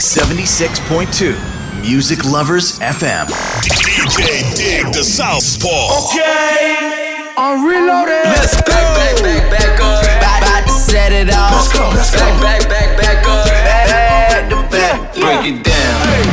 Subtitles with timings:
[0.00, 1.36] 76.2
[1.82, 3.26] Music Lovers FM.
[3.60, 6.08] DJ Dig the Southpaw.
[6.08, 8.24] Okay, I'm reloaded.
[8.24, 8.72] Let's go.
[8.72, 10.02] Back, back, back, back up.
[10.02, 11.52] About, about to set it off.
[11.52, 12.40] Let's go, let's back, go.
[12.40, 13.44] Back, back, back, back up.
[13.44, 15.14] Back to back.
[15.14, 16.00] Yeah, Break it down.
[16.08, 16.24] Hey,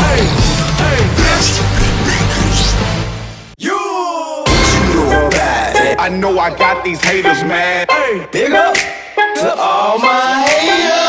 [0.00, 0.24] hey,
[0.80, 1.04] hey,
[3.58, 3.76] You.
[5.98, 7.90] I know I got these haters mad.
[7.90, 11.01] Hey, Big up to all my haters.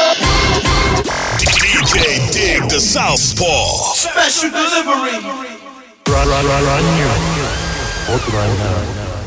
[2.74, 3.94] The Southpaw.
[3.94, 5.22] special delivery.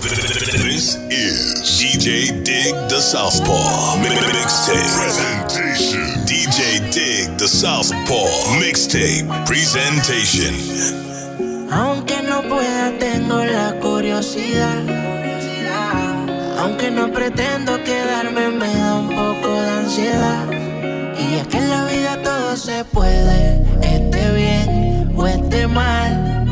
[0.02, 6.27] This is DJ Dig the Southpaw mixtape presentation.
[6.27, 8.27] DJ Dig the Southpaw
[8.59, 10.52] mixtape presentation.
[11.70, 14.83] Aunque no pueda, tengo la curiosidad.
[16.58, 20.75] Aunque no pretendo quedarme, me da un poco de ansiedad.
[21.50, 26.44] Que en la vida todo se puede, esté bien o esté mal.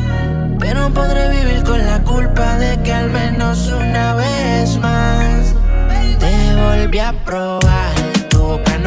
[0.59, 5.53] Pero podré vivir con la culpa de que al menos una vez más
[6.19, 7.93] te volví a probar.
[8.29, 8.77] Tu boca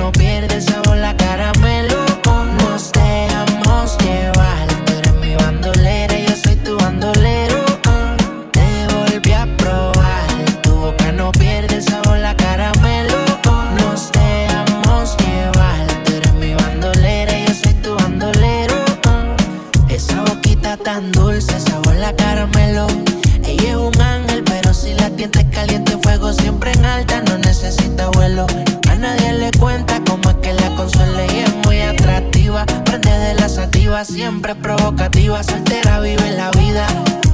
[34.04, 36.86] siempre provocativa, soltera vive la vida.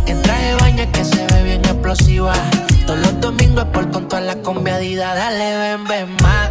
[0.06, 2.32] En traje de baño que se ve bien explosiva.
[2.86, 5.14] Todos los domingos por con toda la conviadida.
[5.14, 6.44] Dale, ven, ven, mátame.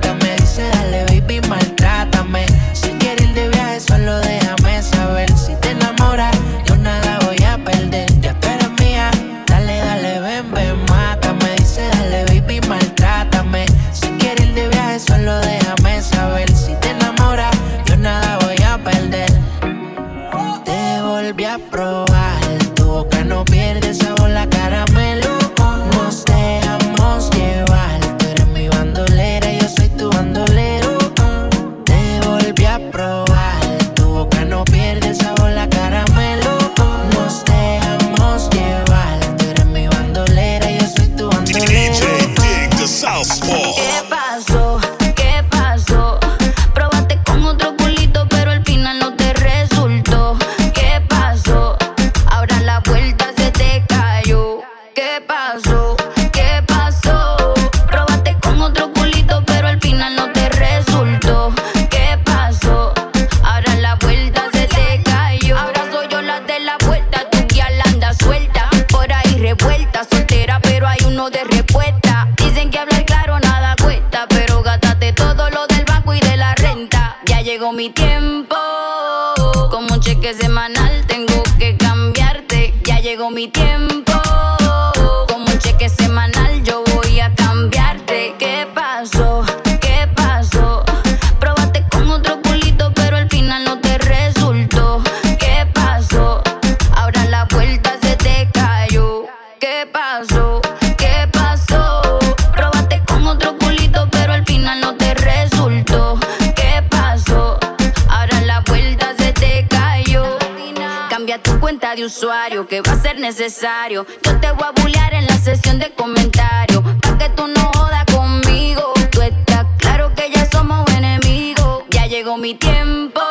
[111.42, 114.06] Tu cuenta de usuario, que va a ser necesario.
[114.24, 116.84] Yo te voy a bullear en la sesión de comentarios.
[117.02, 118.94] Pa' que tú no jodas conmigo.
[119.10, 121.86] Tú estás claro que ya somos enemigos.
[121.90, 123.22] Ya llegó mi tiempo.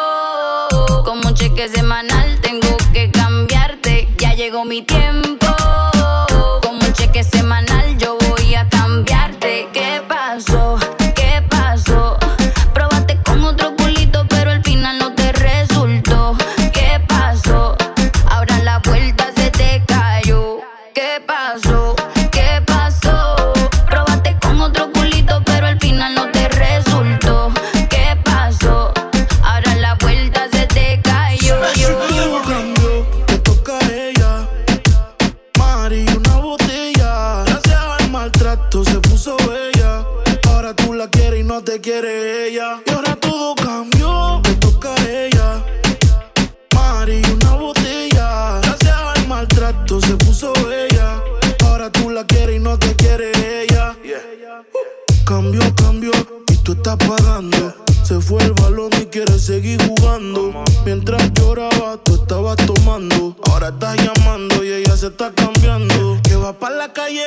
[1.04, 4.08] Como un cheque semanal tengo que cambiarte.
[4.18, 5.46] Ya llegó mi tiempo.
[6.60, 9.68] Como un cheque semanal yo voy a cambiarte.
[9.72, 10.21] ¿Qué pasó?
[59.00, 60.52] Y quieres seguir jugando.
[60.84, 63.36] Mientras lloraba, tú estabas tomando.
[63.48, 66.20] Ahora estás llamando y ella se está cambiando.
[66.22, 67.24] Que va para la calle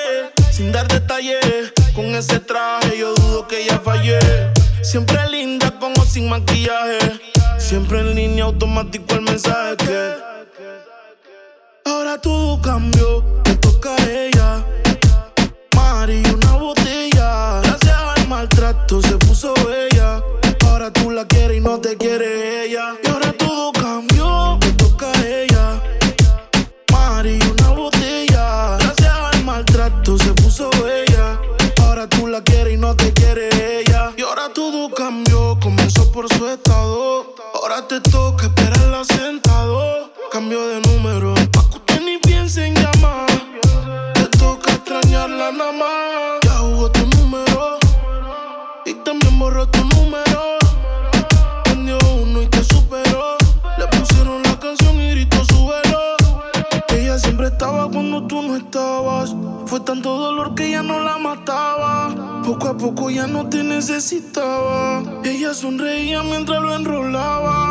[0.51, 1.73] sin dar detalles.
[1.95, 4.19] Con ese traje yo dudo que ella fallé.
[4.83, 6.99] Siempre linda como sin maquillaje.
[7.57, 10.13] Siempre en línea automático el mensaje que.
[11.85, 14.65] Ahora todo cambió, me toca a ella.
[15.75, 17.61] Mari, una botella.
[17.61, 19.54] Gracias al maltrato se puso
[37.87, 40.11] te toca esperarla sentado.
[40.31, 43.27] Cambio de número, pa' que usted ni piense en llamar.
[44.13, 46.39] Te toca extrañarla nada más.
[46.43, 47.77] Ya jugó tu número
[48.85, 50.57] y también borró tu número.
[51.63, 53.37] Prendió uno y te superó.
[53.77, 56.15] Le pusieron la canción y gritó su velo.
[56.89, 59.35] Ella siempre estaba cuando tú no estabas.
[59.67, 62.41] Fue tanto dolor que ya no la mataba.
[62.43, 65.03] Poco a poco ya no te necesitaba.
[65.23, 67.64] Ella sonreía mientras lo enrolaba.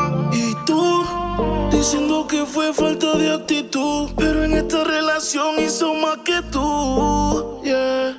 [1.84, 4.08] Diciendo que fue falta de actitud.
[4.16, 7.60] Pero en esta relación hizo más que tú.
[7.62, 8.18] Yeah.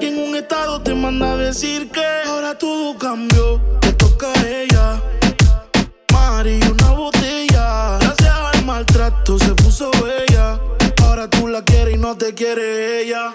[0.00, 3.60] Y en un estado te manda a decir que ahora todo cambió.
[3.80, 5.02] Te toca a ella.
[6.12, 7.98] Mari, una botella.
[7.98, 10.60] Gracias al maltrato se puso bella.
[11.02, 13.34] Ahora tú la quieres y no te quiere ella.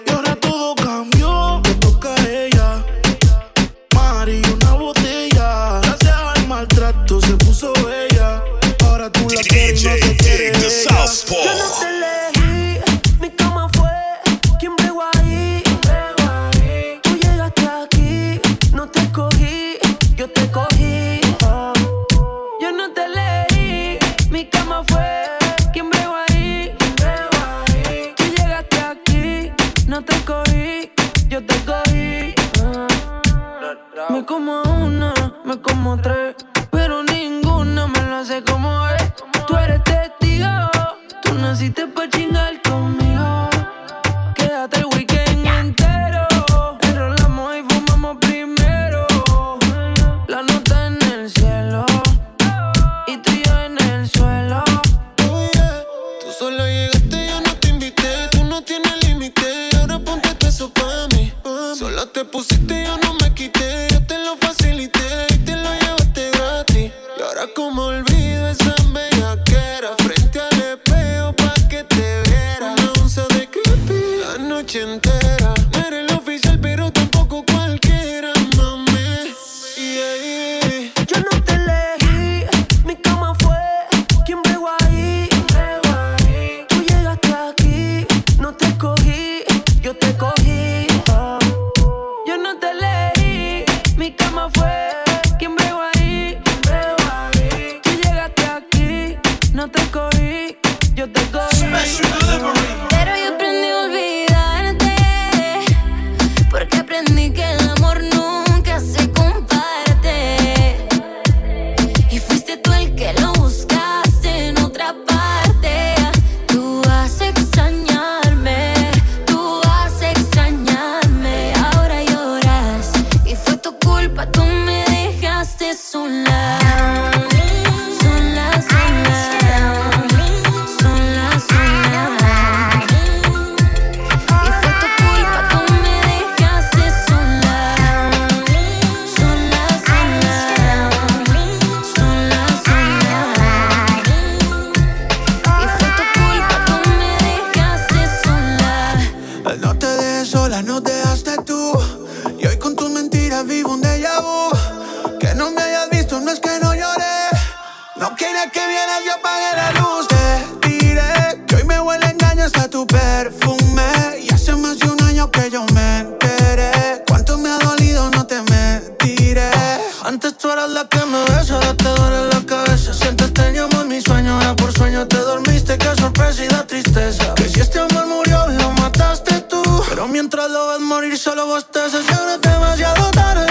[170.60, 172.92] Eras la que me besa, ahora te duele la cabeza.
[172.92, 175.78] Sientes te llamo en mi sueño, ahora por sueño te dormiste.
[175.78, 177.34] Qué sorpresa y da tristeza.
[177.34, 179.62] Que si este amor murió, lo mataste tú.
[179.88, 182.04] Pero mientras lo ves morir, solo bostezas.
[182.08, 183.46] Y ahora es demasiado tarde.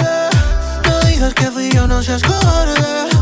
[0.85, 3.18] No digas que fui yo, no seas cobarde.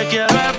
[0.00, 0.49] se queda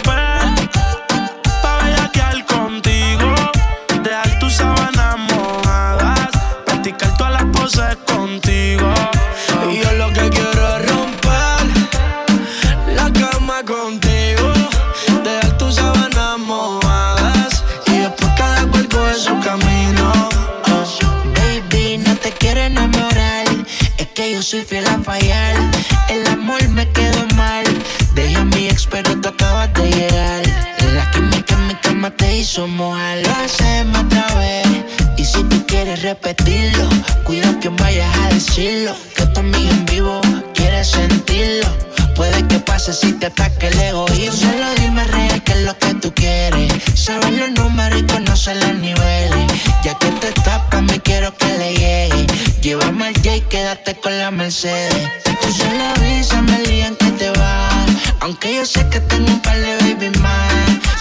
[36.12, 36.90] repetirlo.
[37.24, 38.94] Cuida que vayas a decirlo.
[39.16, 40.20] Que tu amiga en vivo
[40.54, 41.70] quiere sentirlo.
[42.16, 44.52] Puede que pase si te ataque el egoísmo.
[44.52, 46.74] Solo dime real que es lo que tú quieres.
[46.96, 49.46] Sabes los números y conoces los niveles.
[49.84, 52.26] Ya que te tapas, me quiero que le llegue.
[52.62, 55.08] Llévame al J y quédate con la Mercedes.
[55.42, 57.88] Tú solo avísame el día en que te vas.
[58.20, 60.52] Aunque yo sé que tengo un par de baby más.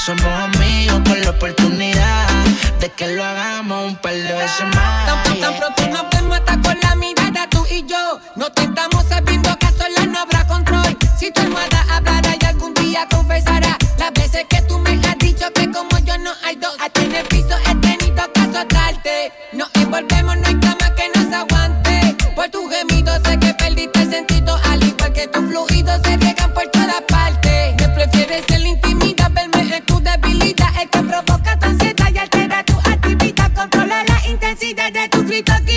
[0.06, 2.29] Somos amigos con la oportunidad
[3.00, 5.06] que lo hagamos un par de veces más.
[5.06, 8.20] Tan, pronto nos vemos hasta con la mirada tú y yo.
[8.36, 10.98] No te estamos sabiendo que sola no habrá control.
[11.18, 15.50] Si tu almohada hablará y algún día confesará las veces que tú me has dicho
[15.54, 16.76] que como yo no hay dos.
[16.78, 19.32] A en el piso he tenido que azotarte.
[19.54, 22.16] Nos envolvemos, no hay cama que nos aguante.
[22.36, 24.29] Por tu gemido sé que perdiste sentido.
[35.40, 35.69] rica que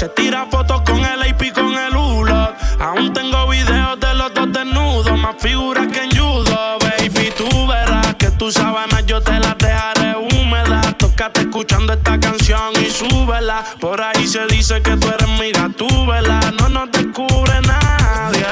[0.00, 2.54] Se tira fotos con el AP con el ULO.
[2.78, 7.30] Aún tengo videos de los dos desnudos, más figuras que en judo, baby.
[7.36, 10.96] Tú verás que tus sábanas yo te las dejaré húmedas.
[10.96, 13.62] Tócate escuchando esta canción y súbela.
[13.78, 16.50] Por ahí se dice que tú eres mi tú vela.
[16.58, 18.46] No nos descubre nadie.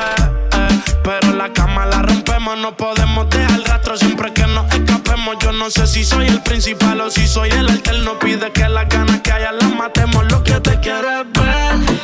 [0.52, 0.80] Eh.
[1.02, 2.97] Pero la cama la rompemos, no podemos
[5.68, 8.18] no sé si soy el principal o si soy el alterno.
[8.18, 10.24] Pide que las ganas que haya las matemos.
[10.32, 11.97] Lo que te quieres ver.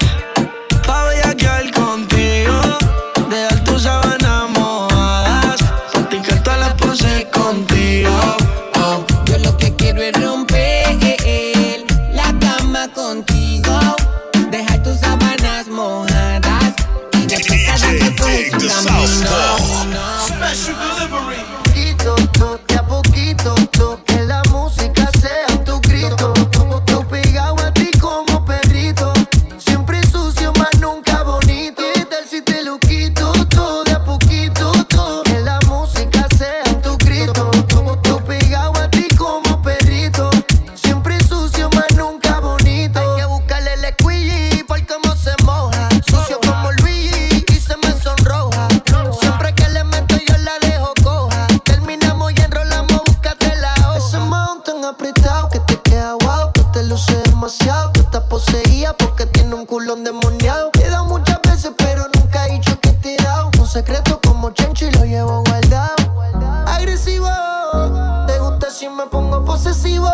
[69.82, 70.13] Pongo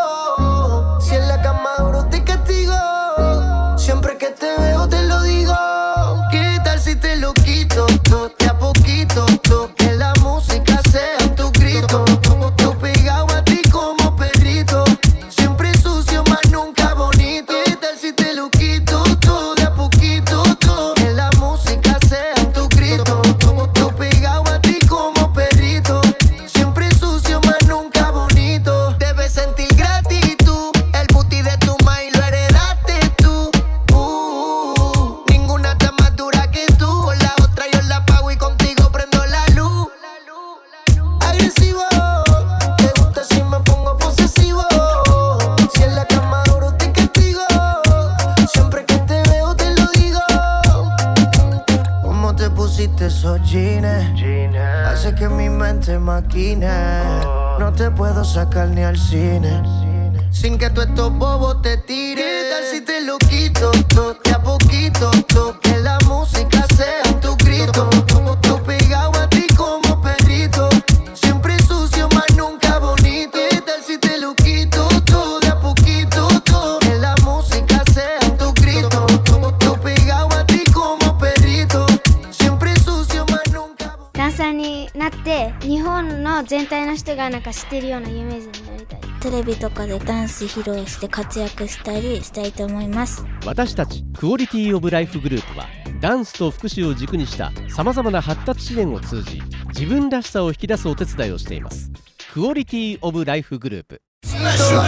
[91.66, 93.24] スたりしたいと思います。
[93.44, 95.66] 私たちクオリティオブライフグループは
[96.00, 101.90] ダンスと福祉を軸にしたさまざまな発達支援を通じ自分らしさを引き出すお手伝いをしています。
[102.33, 104.03] クオリティオブライフグループ。
[104.24, 104.85] QualityOfLife グルー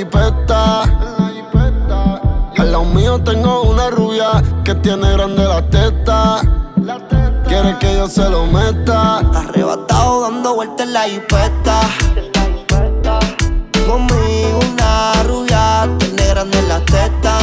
[0.00, 1.15] プ「SHOWLITYOfLife
[2.76, 6.42] Lado mío tengo una rubia que tiene grande la teta.
[7.48, 9.20] Quiere que yo se lo meta.
[9.34, 11.80] Arrebatado dando vueltas en la jipeta.
[13.86, 17.38] Conmigo una rubia, tiene grande la teta.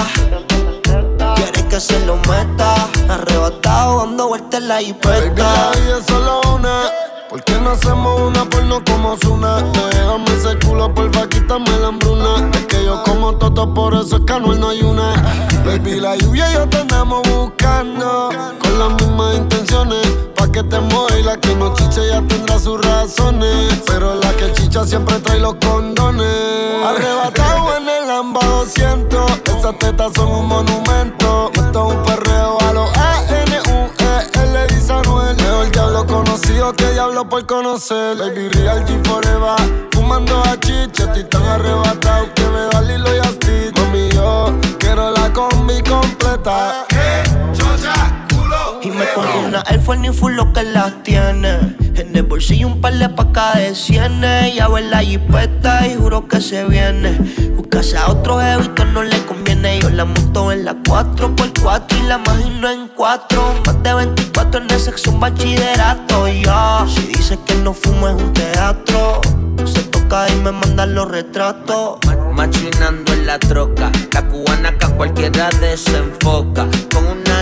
[1.36, 2.88] Quiere que se lo meta.
[3.10, 6.92] Arrebatado dando vueltas en la Baby, vida es solo una.
[7.34, 9.56] ¿Por qué no hacemos una porno como Zuna?
[9.89, 12.48] Déjame ese culo, porfa, quítame la hambruna.
[12.54, 15.13] Es que yo como toto, por eso es que no hay una.
[15.65, 16.84] Baby, la lluvia y yo te
[17.28, 18.30] buscando.
[18.62, 20.06] Con las mismas intenciones.
[20.36, 23.82] Pa' que te mueva y la que no chiche ya tendrá sus razones.
[23.88, 26.86] Pero la que chicha siempre trae los condones.
[26.86, 29.32] Arrebatado en el Lamba 200.
[29.58, 31.50] Esas tetas son un monumento.
[31.56, 32.96] Esto es un perreo a los
[36.34, 38.17] conocido que diablo por conocer.
[38.17, 39.89] Baby Real G Forever.
[39.91, 43.78] Fumando a chicha, estoy tan arrebatado que me da Lilo y Stitch.
[43.78, 46.88] Mami, yo quiero la combi completa.
[48.82, 51.83] Y me compro una Air Force ni full lo que las tiene.
[52.04, 54.56] En el bolsillo un par de pacas de cienes.
[54.56, 57.18] Ya en la jipeta y juro que se viene.
[57.56, 59.80] Buscase a otro jevito no le conviene.
[59.80, 63.62] Yo la monto en la 4x4 y la imagino en 4.
[63.66, 66.28] Más de 24 en sexo un bachillerato.
[66.28, 69.22] Ya, si dice que no fumo es un teatro.
[69.63, 72.00] Se toca y me mandan los retratos.
[72.34, 76.68] Machinando en la troca, la cubana que a cualquiera desenfoca.
[76.92, 77.33] Con una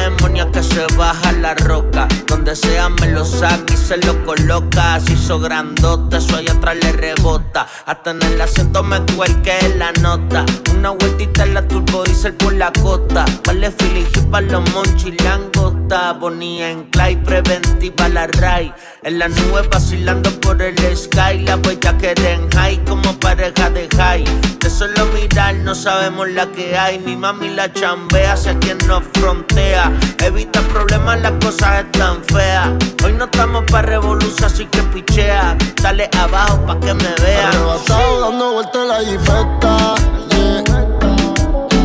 [0.52, 2.08] que se baja la roca.
[2.28, 4.96] Donde sea me lo saca y se lo coloca.
[4.96, 7.68] Así hizo grandote, eso allá atrás le rebota.
[7.86, 10.46] Hasta en el asiento me cuelque la nota.
[10.76, 13.26] Una vueltita en la turbo diesel por la costa.
[13.46, 16.14] Vale y para los monchis langota.
[16.14, 18.74] Bonía en clay, preventiva la ray.
[19.04, 21.40] En la nube vacilando por el sky.
[21.46, 24.24] La huella que en high como pareja de high.
[24.60, 27.00] De solo mirar no sabemos la que hay.
[27.00, 29.92] Mi mami la chambea hacia quien nos frontea.
[30.24, 32.70] Evita problemas, las cosas están feas.
[33.04, 35.58] Hoy no estamos para revolución, así que pichea.
[35.82, 37.48] Dale abajo pa' que me vean.
[37.48, 39.96] Arrebatado dando vueltas la jipeta.
[40.30, 40.64] Yeah.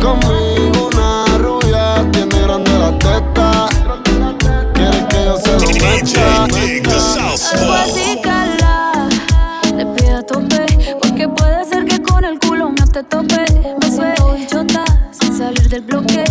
[0.01, 3.67] Conmigo una rubia tiene grande la teta.
[4.73, 6.57] Quiere que yo se lo meta.
[9.75, 10.65] Le pido a tope.
[11.01, 13.45] Porque puede ser que con el culo no te tope.
[13.81, 16.23] Me suelto y chota sin salir del bloque.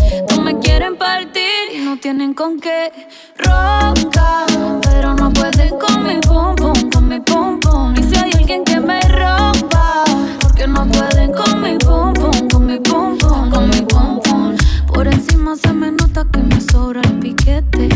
[0.86, 2.92] Quieren partir y no tienen con qué.
[3.38, 4.46] Ronca,
[4.82, 7.92] pero no pueden con mi pum pum, con mi pum pum.
[7.96, 10.04] Y si hay alguien que me rompa,
[10.40, 14.56] porque no pueden con mi pum pum, con mi pum pum, con mi pum pum.
[14.86, 17.88] Por encima se me nota que me sobra el piquete,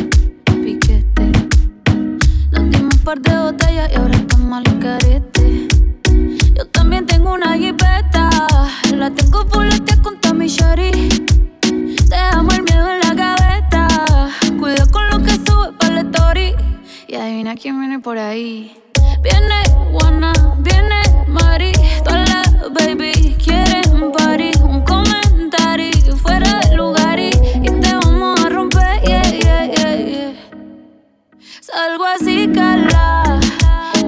[0.47, 1.31] piquete.
[2.51, 5.69] Nos dimos un par de botellas y ahora estamos al carete.
[6.57, 8.31] Yo también tengo una jipeta,
[8.93, 11.21] la tengo fuletea con Tommy Shari.
[12.11, 13.89] Dejamos el miedo en la gaveta,
[14.59, 16.57] cuida con lo que sube para la story.
[17.07, 18.77] Y adivina quién viene por ahí.
[19.23, 21.71] Viene Juana, viene Mari,
[22.03, 24.51] todas las baby quieren party.
[24.61, 27.31] Un comentario fuera de lugar y,
[27.63, 30.33] y te vamos a romper, yeah, yeah, yeah, yeah.
[31.61, 33.39] Salgo así, cala.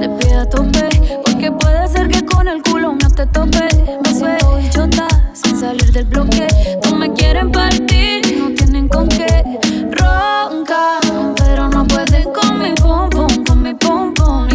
[0.00, 1.31] Le pido a tope.
[1.42, 3.68] Porque puede ser que con el culo no te tope.
[4.04, 6.46] Me suelto y chota sin salir del bloque.
[6.84, 9.42] No me quieren partir no tienen con qué.
[9.90, 11.00] Ronca,
[11.34, 14.48] pero no pueden con mi pum pum, con mi pum pum.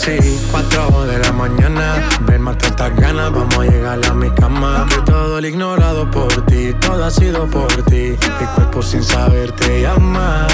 [0.00, 2.08] 3 y 4 de la mañana.
[2.22, 4.86] Ven, mata estas ganas, vamos a llegar a mi cama.
[4.88, 8.14] Que todo el ignorado por ti, todo ha sido por ti.
[8.40, 10.46] Mi cuerpo sin saber te llama.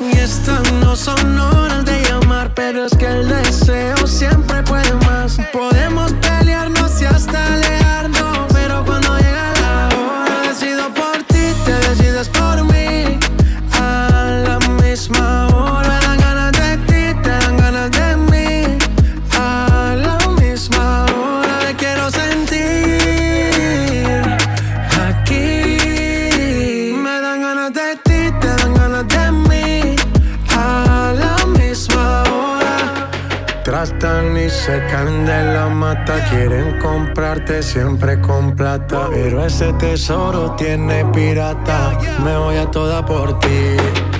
[0.00, 4.51] Y estas no son horas de llamar, pero es que el deseo siempre
[34.64, 36.24] se caen de la mata.
[36.30, 39.08] Quieren comprarte siempre con plata.
[39.10, 41.98] Pero ese tesoro tiene pirata.
[42.24, 44.11] Me voy a toda por ti.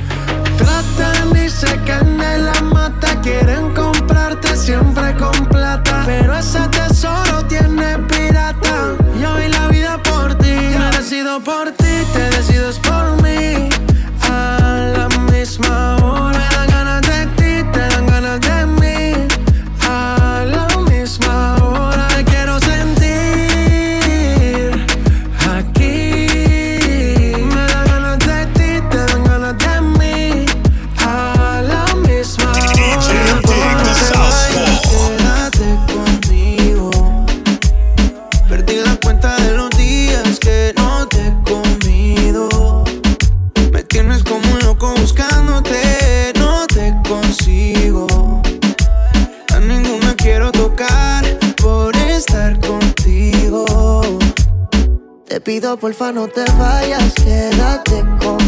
[55.76, 58.41] porfa no te vayas, quédate con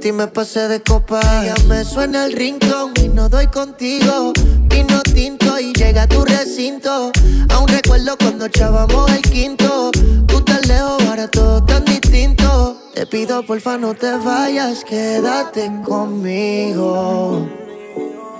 [0.00, 1.20] ti me pasé de copa.
[1.44, 4.32] Ya me suena el rincón y no doy contigo.
[4.68, 7.12] Vino tinto y llega a tu recinto.
[7.50, 9.90] Aún recuerdo cuando echábamos el quinto.
[10.26, 12.78] Tú tan lejos, ahora todo tan distinto.
[12.94, 17.46] Te pido porfa no te vayas, quédate conmigo.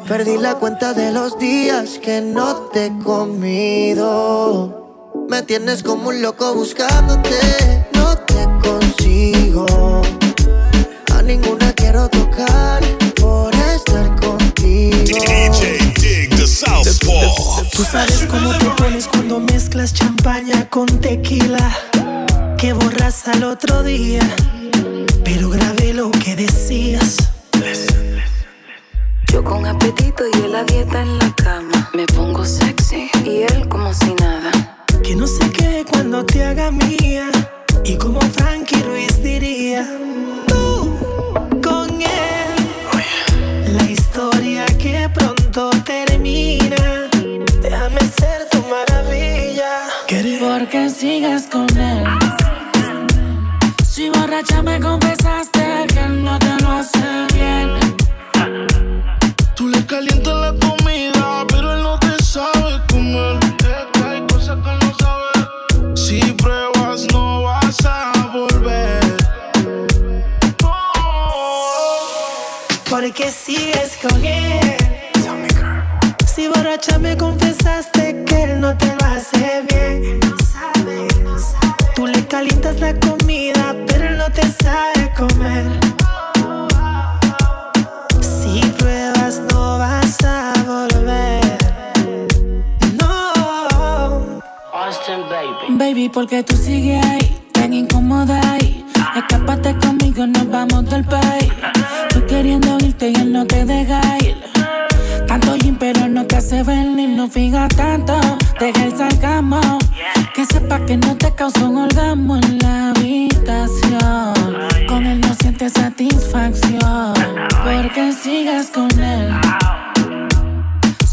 [0.09, 4.79] Perdí la cuenta de los días que no te he comido.
[5.29, 7.70] Me tienes como un loco buscándote.
[23.31, 24.21] hasta el otro día,
[25.25, 27.17] pero grabé lo que decías.
[29.33, 31.20] Yo con apetito y en la dieta en la.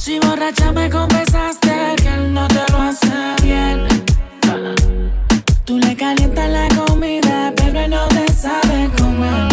[0.08, 3.86] Si borracha me confesaste que él no te lo hace bien.
[5.66, 9.50] Tú le calientas la comida, pero él no te sabe comer.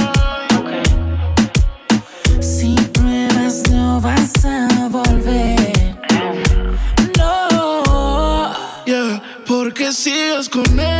[2.40, 5.96] Si pruebas, no vas a volver.
[7.18, 8.52] No.
[8.86, 10.93] Yeah, porque sigues con él.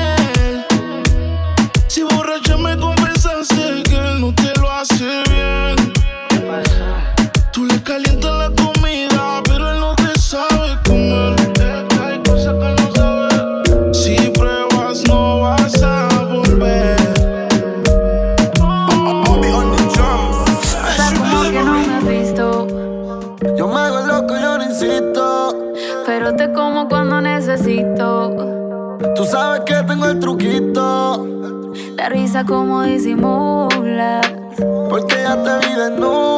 [32.47, 34.27] como disimulas.
[34.89, 36.34] Porque ya te vi desnuda.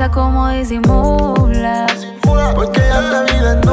[0.00, 2.06] risa como disimulas.
[2.54, 3.69] Porque ya te vi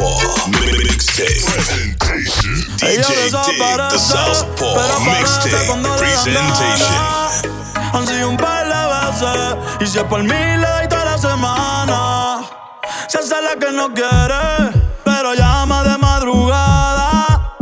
[0.00, 1.44] Southpaw Mixtape.
[1.44, 3.60] Presentation DJ Dig
[3.92, 5.68] The Southpaw Mixtape.
[5.98, 6.94] Presentation.
[7.92, 11.18] Han sido un par de veces Y si es por mí le doy toda la
[11.18, 12.40] semana
[13.08, 17.56] Se hace la que no quiere Pero llama de madrugada.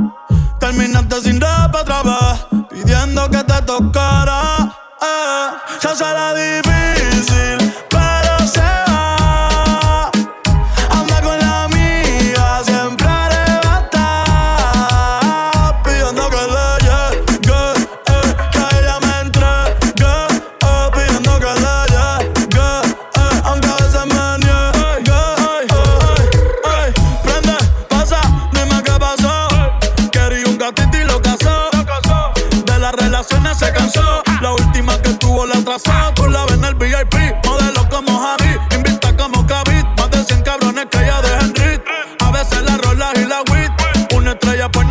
[0.61, 4.73] Terminaste sin rap otra vez Pidiendo que te tocara.
[5.03, 5.51] Eh,
[5.81, 7.58] Se hace la difícil.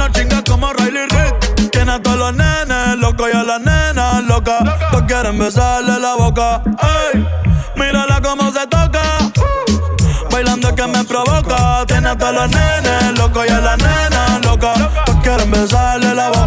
[0.08, 1.72] una chinga como Riley Rick.
[1.72, 4.64] Tiene a todos los nenes locos y a las nenas locas.
[4.92, 6.62] Todos quieren besarle la boca.
[7.14, 7.28] Ey,
[7.76, 9.02] mírala cómo se toca.
[10.32, 11.86] Bailando que me provoca.
[11.88, 14.78] Tiene a todos los nenes locos y a las nenas locas.
[15.06, 16.47] Todos quieren besarle la boca.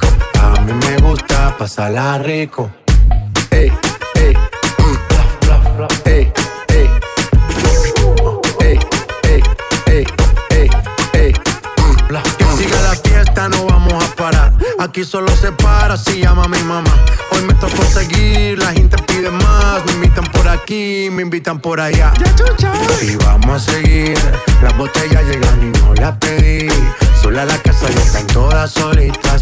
[0.61, 2.69] A mí me gusta pasarla rico.
[3.49, 3.71] Ey,
[4.13, 4.33] ey,
[4.77, 6.31] mm, bla, bla, bla, ey,
[6.67, 6.89] ey.
[8.59, 8.79] Ey,
[9.23, 9.43] ey,
[9.87, 10.05] ey,
[10.51, 10.69] ey,
[11.13, 12.21] ey, mm, bla.
[12.37, 14.53] Que siga la fiesta, no vamos a parar.
[14.79, 16.93] Aquí solo se para si llama mi mamá.
[17.31, 19.83] Hoy me tocó seguir, la gente pide más.
[19.87, 22.13] Me invitan por aquí, me invitan por allá.
[23.01, 24.15] Y vamos a seguir.
[24.61, 26.67] Las botellas llegan y no las pedí.
[27.19, 29.41] Sola la casa ya están todas solitas.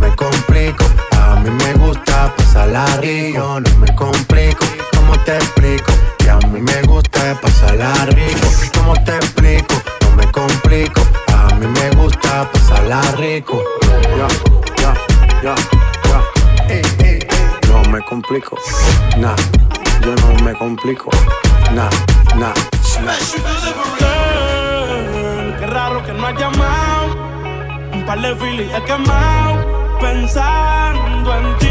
[0.00, 0.84] Me complico.
[1.12, 3.60] A mí me gusta pasarla rico.
[3.60, 4.64] No me complico,
[4.96, 5.92] ¿cómo te explico?
[6.18, 8.48] Que a mí me gusta pasarla rico.
[8.76, 9.74] ¿Cómo te explico?
[10.02, 11.02] No me complico.
[11.34, 13.62] A mí me gusta pasarla rico.
[14.16, 14.28] Ya,
[14.82, 14.94] ya,
[15.42, 15.54] ya,
[16.08, 16.18] ya.
[17.68, 18.56] No me complico.
[19.18, 19.36] Nah,
[20.02, 21.10] yo no me complico.
[21.74, 21.90] Nah,
[22.36, 22.54] nah.
[23.98, 27.06] Girl, Qué raro que no has llamado.
[27.92, 29.87] Un par de filis he quemado.
[30.00, 31.67] Pensando en ti,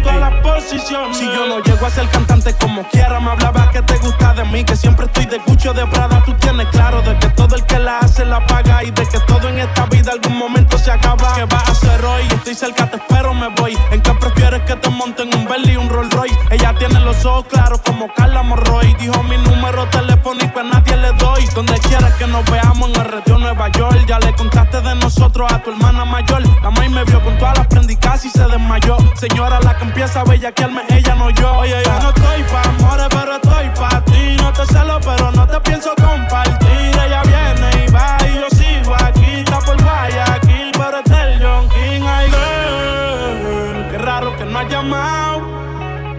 [0.00, 1.16] en todas las posiciones.
[1.16, 4.44] Si yo no llego a ser cantante como quiera, me hablaba que te gusta de
[4.44, 4.64] mí.
[4.64, 6.22] Que siempre estoy de cucho de Prada.
[6.24, 8.82] Tú tienes claro de que todo el que la hace la paga.
[8.84, 11.34] Y de que todo en esta vida algún momento se acaba.
[11.34, 12.22] ¿Qué vas a hacer hoy?
[12.30, 13.76] Estoy cerca, te espero, me voy.
[13.90, 16.38] ¿En qué prefieres que te monten un Bentley y un Rolls Royce?
[16.50, 18.94] Ella tiene los ojos claros como Carla Morroy.
[18.98, 21.44] Dijo mi número telefónico a nadie le doy.
[21.54, 24.04] Donde quieras que nos veamos en el retiro Nueva York.
[24.06, 26.42] Ya le contaste de nosotros a tu hermana mayor.
[26.62, 28.96] La maíz me vio con todas las prendicas y se desmayó.
[29.14, 31.52] Señora, la que empieza a bellaquearme, ella no yo.
[31.58, 34.36] Oye, yo no estoy pa' amores, pero estoy pa' ti.
[34.36, 36.92] No te celo, pero no te pienso compartir.
[37.04, 39.40] Ella viene y va y yo sigo aquí.
[39.40, 42.02] Está por Guayaquil, pero es del John King.
[42.06, 45.38] Ay, girl, qué raro que no has llamado.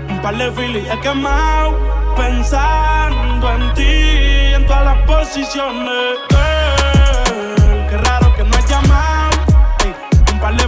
[0.09, 1.80] Un par de filis he quemado.
[2.17, 6.17] Pensando en ti, en todas las posiciones.
[6.30, 9.32] Girl, qué raro que no has llamado.
[10.34, 10.67] Un par de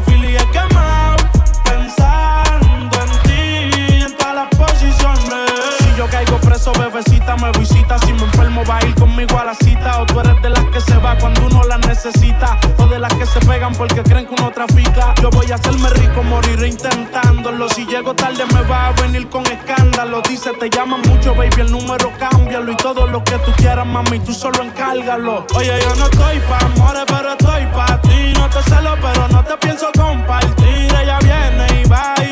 [11.94, 12.58] necesita.
[12.80, 15.14] O de las que se pegan porque creen que uno trafica.
[15.22, 17.70] Yo voy a hacerme rico, moriré intentándolo.
[17.70, 20.22] Si llego tarde, me va a venir con escándalo.
[20.28, 22.72] Dice, te llaman mucho, baby, el número cámbialo.
[22.72, 25.46] Y todo lo que tú quieras, mami, tú solo encárgalo.
[25.56, 28.34] Oye, yo no estoy pa' amores, pero estoy pa' ti.
[28.38, 30.96] No te celo, pero no te pienso compartir.
[31.00, 32.23] Ella viene y va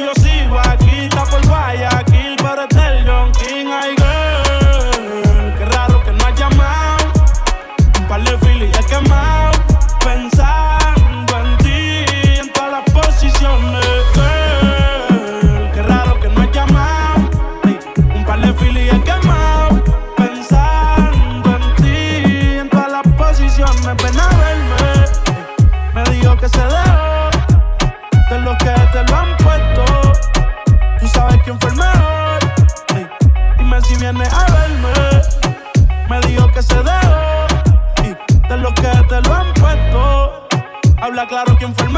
[41.28, 41.91] Claro quién fue el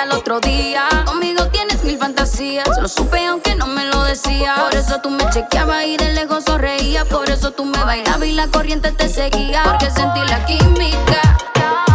[0.00, 0.88] hasta el otro día.
[1.04, 4.56] Conmigo tienes mil fantasías, lo supe aunque no me lo decía.
[4.56, 7.04] Por eso tú me chequeabas y de lejos sonreía.
[7.04, 9.62] Por eso tú me bailabas y la corriente te seguía.
[9.64, 11.89] Porque sentí la química.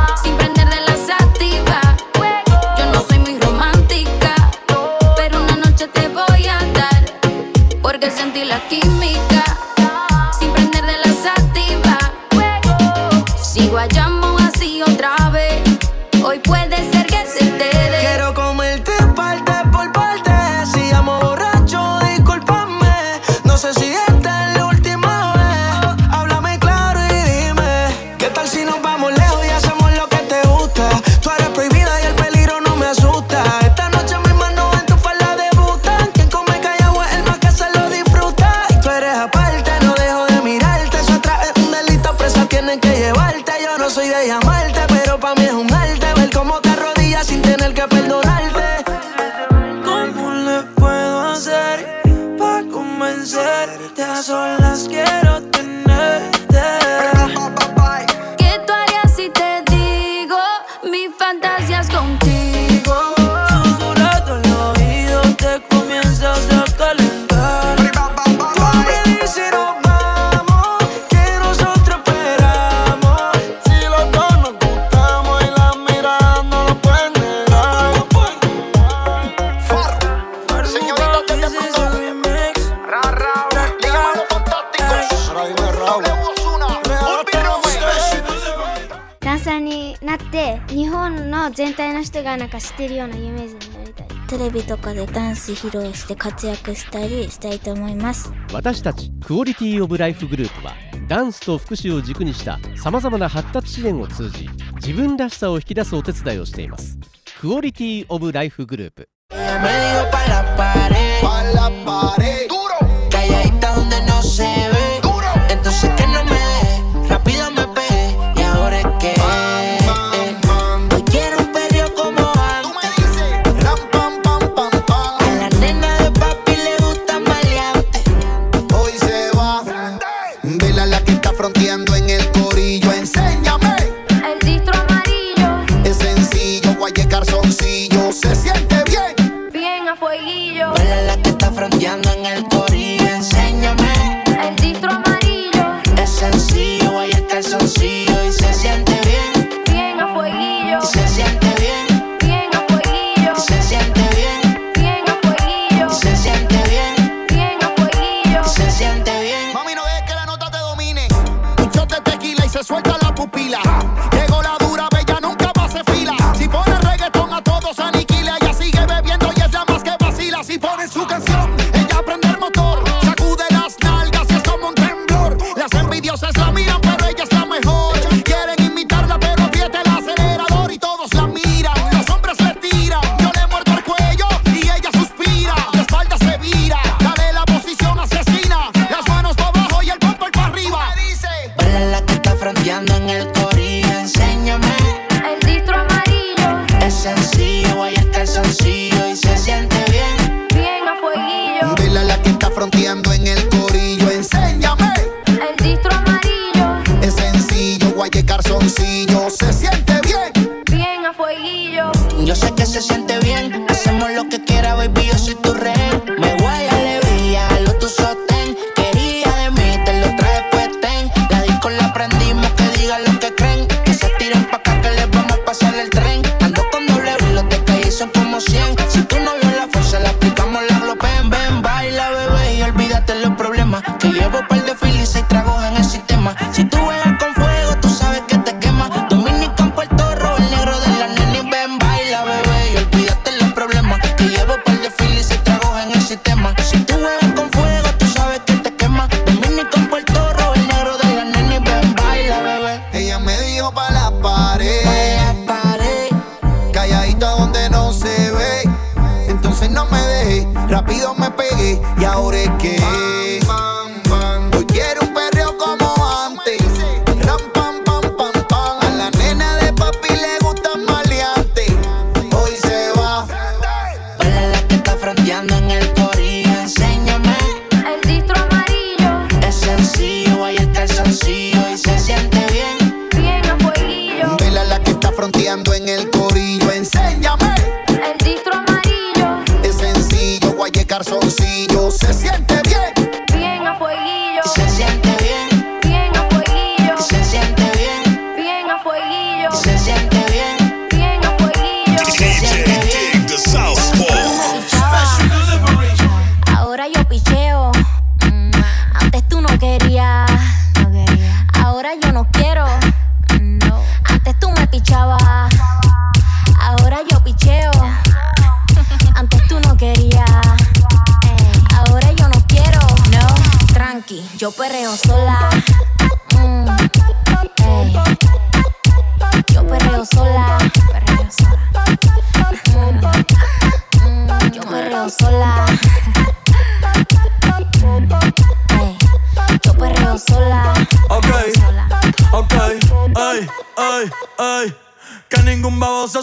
[94.56, 98.32] ビとかでダンス披露して活躍したりしたいと思います。
[98.54, 100.74] 私たちクオリティオブライフグループは
[101.08, 106.98] ダンスと福祉を軸にしたさまざまな発達支援を通じ自分らしさを引き出すお手伝いをしています。
[107.40, 109.10] クオリティオブライフグループ。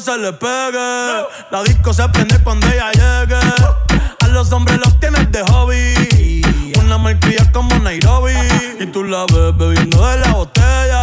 [0.00, 1.26] Se le pegue.
[1.50, 3.36] La disco se prende cuando ella llegue.
[4.20, 6.42] A los hombres los tienes de hobby.
[6.80, 8.32] Una malcria como Nairobi.
[8.80, 11.02] Y tú la ves bebiendo de la botella.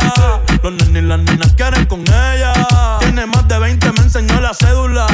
[0.64, 2.54] Los nenes y las nenas quieren con ella.
[3.00, 5.06] Tiene más de 20, me enseñó la cédula.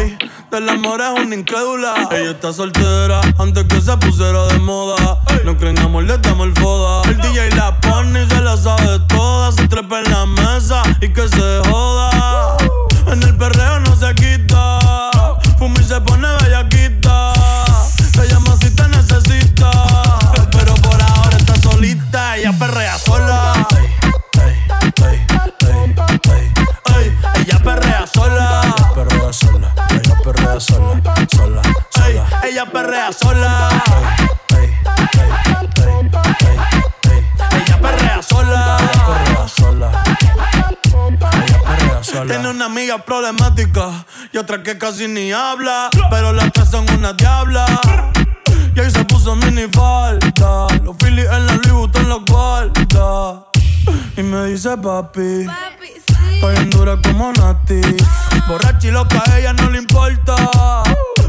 [0.00, 0.18] Ey,
[0.50, 2.08] del amor es una incrédula.
[2.10, 5.18] Ella está soltera antes que se pusiera de moda.
[5.44, 7.08] No creen amor, le damos el foda.
[7.08, 9.52] El DJ la pone y se la sabe toda.
[9.52, 12.61] Se trepa en la mesa y que se joda.
[13.12, 14.78] En el perreo no se quita.
[15.58, 17.34] Fuma y se pone bellaquita.
[18.10, 19.70] Te llama si te necesita.
[20.50, 22.38] Pero por ahora está solita.
[22.38, 23.68] Ella perrea sola.
[26.96, 28.74] Ey, ella perrea sola.
[28.94, 29.74] perrea sola.
[29.90, 31.02] Ella perrea sola.
[31.30, 31.62] Sola.
[31.92, 32.42] sola.
[32.44, 33.68] ella perrea sola.
[37.52, 38.78] Ella perrea sola.
[39.06, 40.01] perrea sola.
[42.12, 45.88] Tiene una amiga problemática y otra que casi ni habla.
[46.10, 47.64] Pero las tres son una diabla.
[48.74, 50.66] Y ahí se puso mini falta.
[50.84, 53.44] Los Phillies en la Louis Vuitton los guarda.
[54.16, 55.46] Y me dice papi.
[56.34, 57.80] Estoy en dura como Nati.
[58.46, 60.36] Borracha y loca, a ella no le importa.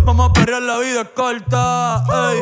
[0.04, 2.04] Vamos a perrear, la vida es corta.
[2.32, 2.40] ey.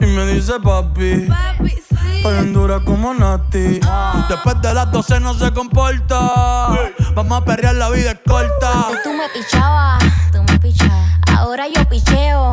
[0.00, 1.28] Y me dice papi.
[1.60, 1.82] Estoy
[2.24, 3.80] en dura como Nati.
[4.28, 6.68] Después de las 12 no se comporta.
[7.14, 8.72] Vamos a perrear, la vida es corta.
[8.72, 11.20] Antes tú me pichabas, tú me pichabas.
[11.36, 12.52] Ahora yo picheo.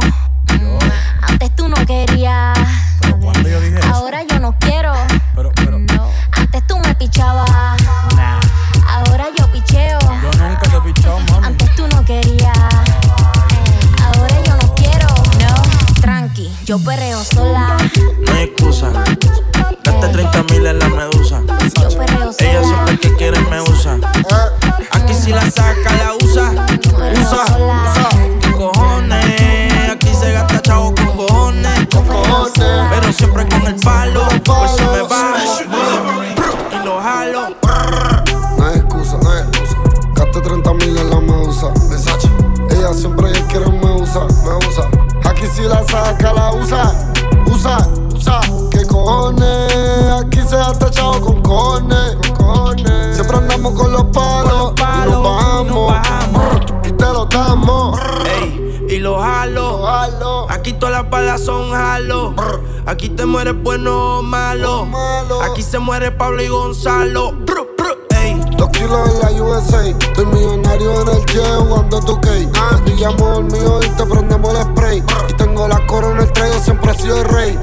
[65.85, 67.31] Muere Pablo y Gonzalo.
[67.45, 68.41] Bru, bru, ey.
[68.57, 69.87] Dos kilos en la USA.
[69.87, 72.49] Estoy millonario en el jet jugando tu cake.
[72.85, 75.03] Te llamo el mío y te prendemos el spray.
[75.29, 77.59] Y tengo la corona, el traigo, siempre he sido el rey.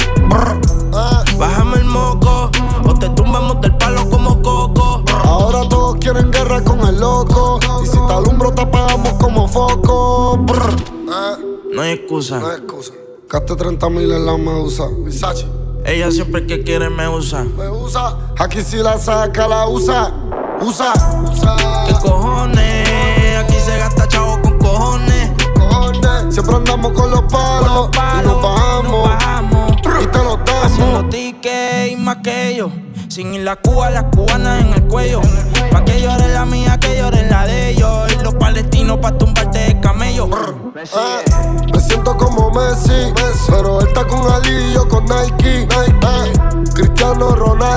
[0.94, 1.24] Ah.
[1.36, 2.50] Bájame el moco.
[2.86, 5.02] O te tumbamos del palo como coco.
[5.24, 7.58] Ahora todos quieren guerra con el loco.
[7.82, 10.46] Y si te alumbro, te apagamos como foco.
[11.10, 11.36] Ah.
[11.74, 12.38] No hay excusa.
[12.38, 12.92] No hay excusa.
[13.28, 14.84] Gaste 30 mil en la medusa.
[15.84, 17.42] Ella siempre que quiere me usa.
[17.42, 18.16] Me usa.
[18.38, 20.10] Aquí si la saca, la usa.
[20.60, 20.92] Usa,
[21.30, 21.56] usa.
[21.86, 23.38] ¿Qué cojones?
[23.38, 25.30] Aquí se gasta chavo con cojones.
[25.58, 26.34] Cojones.
[26.34, 27.90] Siempre andamos con los palos.
[27.92, 29.10] y nos bajamos.
[30.02, 31.10] Y te lo Haciendo damos.
[31.10, 32.70] ticket y más que ellos.
[33.08, 35.20] Sin ir la Cuba, las cubanas en el cuello.
[35.70, 38.10] Pa' que llore la mía, que llore la de ellos.
[38.18, 40.28] Y los palestinos pa' tumbarte de camello.
[40.76, 41.24] Eh,
[41.72, 43.12] me siento como Messi,
[43.48, 44.76] pero él está con Ali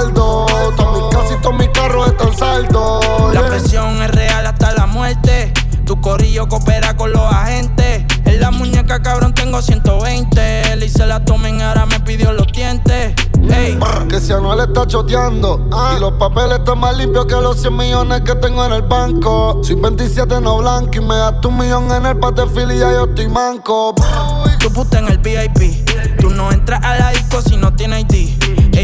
[0.06, 0.46] Cristiano Ronaldo,
[0.76, 3.34] todos mis todos carros están saldos.
[3.34, 5.54] La presión es real hasta la muerte.
[5.86, 8.04] Tu corillo coopera con los agentes.
[8.26, 10.76] En la muñeca, cabrón, tengo 120.
[10.76, 13.14] Le hice la tomen, ahora me pidió los dientes.
[13.48, 13.80] Ey,
[14.10, 18.22] Que si Anuel está choteando Y los papeles están más limpios que los 100 millones
[18.22, 22.08] que tengo en el banco Soy 27 no blanco y me das un millón en
[22.08, 23.94] el pate y ya yo estoy manco
[24.66, 25.88] tu puta en el VIP.
[26.20, 28.35] Tú no entras a la disco si no tienes ID.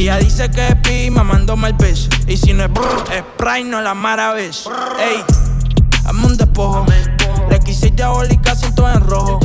[0.02, 2.10] Ella dice que es pi, mamándome el pez.
[2.26, 4.49] Y si no es brr, es Pride, no la maravilla.
[4.99, 5.24] Ey,
[6.04, 6.88] hazme un despojo.
[7.52, 9.39] Le quise diabólica, siento en rojo.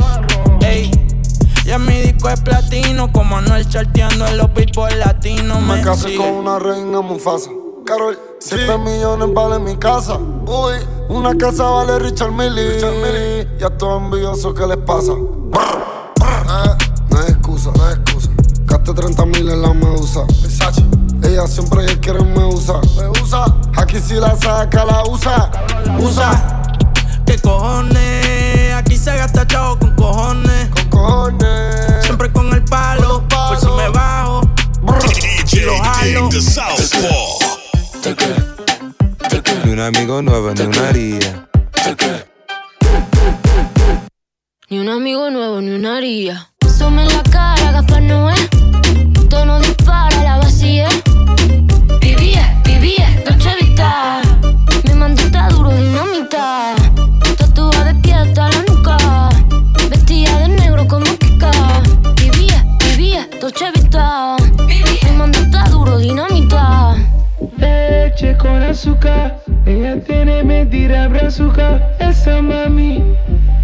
[0.61, 0.89] Ey,
[1.63, 3.11] ya mi disco es platino.
[3.11, 5.61] Como Anuel charteando en los billboard latinos.
[5.61, 6.17] Me Me casé sigue.
[6.17, 7.51] con una reina Mufasa
[7.85, 10.73] Carol, 7 millones vale mi casa Uy,
[11.07, 15.13] una casa vale Richard Millie Y a todos envidiosos, ¿qué les pasa?
[15.13, 15.86] Eh,
[19.49, 20.81] en la medusa Versace.
[21.23, 22.79] Ella ella siempre quiere me usa.
[22.97, 23.45] Me usa.
[23.77, 25.51] Aquí si la saca, la usa.
[25.99, 26.63] Usa.
[27.25, 28.73] ¿Qué cojones?
[28.73, 30.69] Aquí se gasta chavo con cojones.
[30.69, 32.03] Con cojones.
[32.03, 33.23] Siempre con el palo.
[33.27, 34.41] Por si me bajo.
[35.51, 37.47] DJ the Southpaw.
[39.65, 41.47] Ni un amigo nuevo, ni una haría.
[44.69, 46.51] Ni un amigo nuevo, ni una haría.
[46.77, 48.35] Sume en la cara, Gaspar Noé.
[49.29, 50.87] Tono dispara, la vacía.
[52.01, 54.21] Vivía, vivía, Dolce Vita.
[54.85, 56.75] Mi mandita duro, dinamita.
[57.37, 58.97] Tatuada de pie hasta la nuca.
[59.89, 61.51] Vestida de negro como Kika.
[62.15, 64.37] Vivía, vivía, Dolce Vita.
[64.65, 66.95] Mi mandita duro, dinamita.
[67.57, 71.81] Leche con azúcar, ella tiene mentira brazuca.
[71.99, 73.03] Esa mami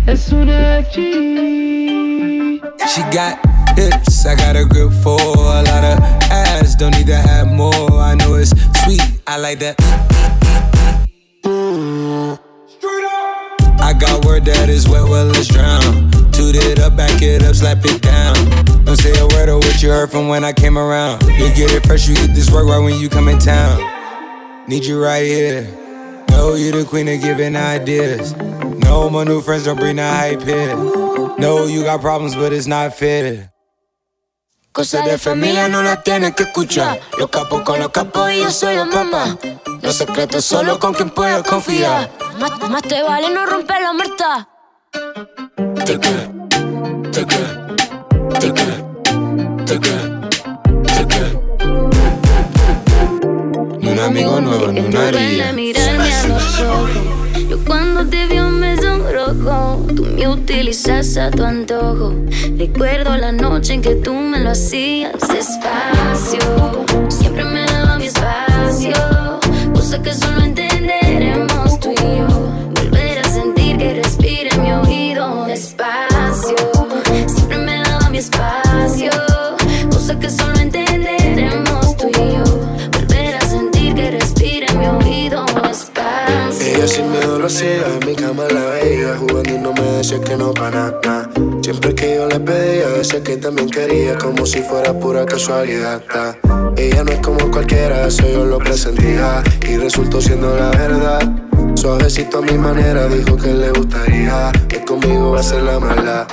[0.08, 2.60] es una G.
[2.94, 3.40] She got
[3.78, 6.00] hips, I got a grip for a lot of
[6.32, 6.76] ass.
[6.76, 7.92] Don't need to have more.
[7.92, 8.52] I know it's
[8.84, 9.80] sweet, I like that.
[12.68, 13.82] Straight up.
[13.82, 16.12] I got word that is wet, well, let's drown.
[16.32, 18.36] Toot it up, back it up, slap it down.
[18.86, 21.24] Don't say a word of what you heard from when I came around.
[21.24, 23.80] You get it fresh, you get this work right when you come in town.
[24.68, 25.83] Need you right here.
[26.44, 28.36] Know you the queen of giving ideas.
[28.84, 30.76] No, my new friends don't bring the hype here.
[31.38, 33.50] No, you got problems, but it's not fair.
[34.74, 37.00] Cosas de familia no las tienes que escuchar.
[37.18, 39.38] Los capos con los capos y yo soy la mamá.
[39.82, 42.12] Los secretos solo con quien puedo confiar.
[42.38, 44.50] Más, más te vale no romper la muerta.
[45.88, 45.96] Ni
[49.96, 50.13] un
[54.06, 55.54] amigo nuevo, ni una Ven a haría.
[55.54, 56.90] mirarme a los ojos.
[57.50, 59.86] Yo cuando te vi me sonrojo.
[59.96, 62.14] Tú me utilizas a tu antojo.
[62.58, 66.40] Recuerdo la noche en que tú me lo hacías despacio.
[67.10, 68.94] Siempre me daba mi espacio.
[69.74, 70.53] Cosa que solo entenderemos
[87.62, 91.30] en mi cama la veía Jugando y no me decía que no para nada.
[91.62, 96.02] Siempre que yo le pedía, decía que también quería Como si fuera pura casualidad.
[96.78, 101.32] Ella no es como cualquiera, eso yo lo presentía Y resultó siendo la verdad.
[101.76, 106.28] Suavecito a mi manera, dijo que le gustaría Que conmigo va a ser la mala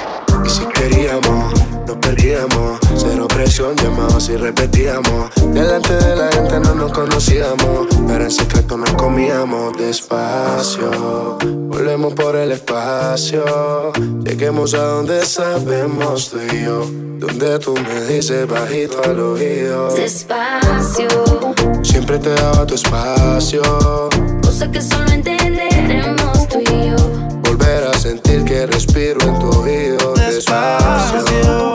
[0.45, 1.55] Y si queríamos,
[1.91, 2.79] nos perdíamos.
[2.97, 5.31] Cero presión, llamados y repetíamos.
[5.53, 9.77] Delante de la gente no nos conocíamos Pero en secreto nos comíamos.
[9.77, 13.93] Despacio Volvemos por el espacio.
[14.25, 16.87] Lleguemos a donde sabemos tú y yo.
[17.19, 19.95] Donde tú me dices bajito al oído.
[19.95, 21.09] Despacio,
[21.83, 23.63] Siempre te daba tu espacio.
[24.43, 26.97] Cosa que solo entenderemos tú y yo.
[27.43, 30.15] Volver a sentir que respiro en tu oído.
[30.15, 31.70] Despacio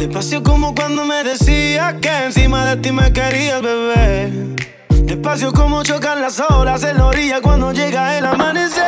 [0.00, 0.42] despacio.
[0.42, 4.56] Como cuando me decías que encima de ti me querías, bebé.
[5.04, 8.84] Despacio como chocan las olas en la orilla cuando llega el amanecer.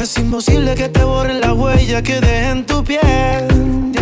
[0.00, 3.99] Es imposible que te borren la huella que deje en tu piel.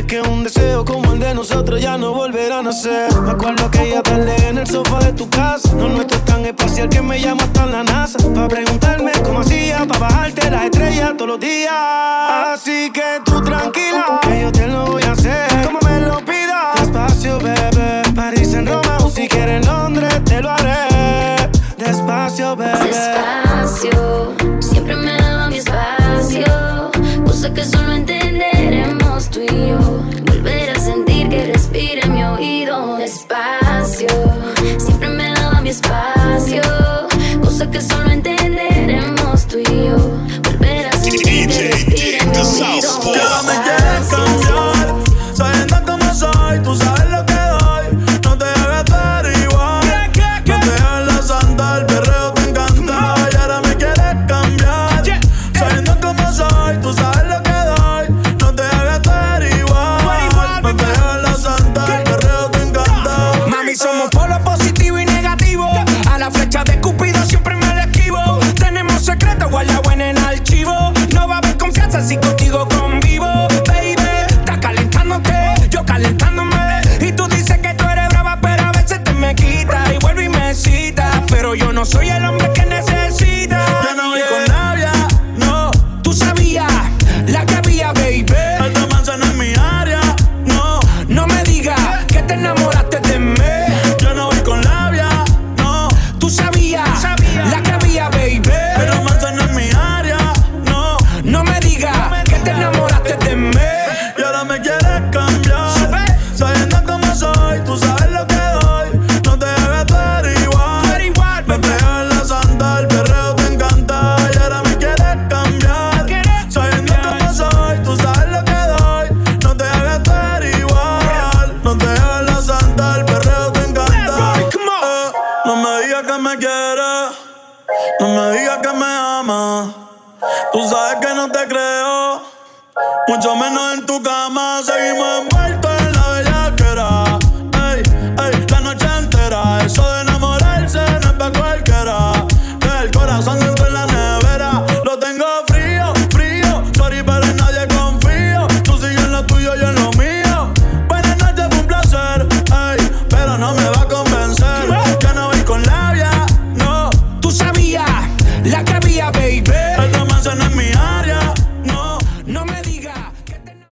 [0.00, 3.12] Es que un deseo como el de nosotros ya no volverá a nacer.
[3.20, 5.72] Me acuerdo que ella tarde en el sofá de tu casa.
[5.74, 8.18] No nuestro es tan espacial que me llama hasta la NASA.
[8.34, 11.72] Para preguntarme cómo hacía, para bajarte las estrellas todos los días.
[11.72, 15.48] Así que tú tranquila, que yo te lo voy a hacer.
[15.64, 16.80] Como me lo pidas.
[16.80, 18.02] Despacio, bebé.
[18.14, 21.50] París en Roma o si quieres en Londres, te lo haré.
[21.76, 22.78] Despacio, bebé.
[22.84, 26.90] Despacio, siempre me daba mi espacio.
[27.26, 28.99] Cosa que solo entenderemos
[30.26, 34.08] Volver a sentir que respira en mi oído despacio.
[34.78, 36.62] Siempre me daba mi espacio.
[37.42, 39.96] Cosa que solo entenderemos tú y yo.
[40.44, 43.69] Volver a sentir que respira en mi oído